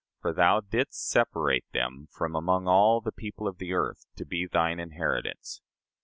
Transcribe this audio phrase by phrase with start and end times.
[0.19, 4.47] For thou didst separate them from among all the people of the earth, to be
[4.47, 5.61] thine inheritance."